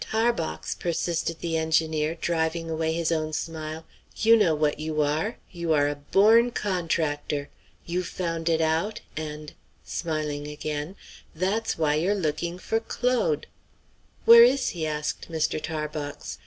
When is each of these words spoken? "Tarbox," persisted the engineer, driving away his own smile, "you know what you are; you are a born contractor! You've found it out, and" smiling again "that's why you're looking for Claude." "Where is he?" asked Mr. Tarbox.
"Tarbox," 0.00 0.74
persisted 0.74 1.40
the 1.40 1.58
engineer, 1.58 2.14
driving 2.18 2.70
away 2.70 2.94
his 2.94 3.12
own 3.12 3.34
smile, 3.34 3.84
"you 4.16 4.34
know 4.34 4.54
what 4.54 4.80
you 4.80 5.02
are; 5.02 5.36
you 5.50 5.74
are 5.74 5.88
a 5.90 5.94
born 5.96 6.52
contractor! 6.52 7.50
You've 7.84 8.06
found 8.06 8.48
it 8.48 8.62
out, 8.62 9.02
and" 9.14 9.52
smiling 9.84 10.48
again 10.48 10.96
"that's 11.34 11.76
why 11.76 11.96
you're 11.96 12.14
looking 12.14 12.58
for 12.58 12.80
Claude." 12.80 13.46
"Where 14.24 14.42
is 14.42 14.70
he?" 14.70 14.86
asked 14.86 15.30
Mr. 15.30 15.62
Tarbox. 15.62 16.38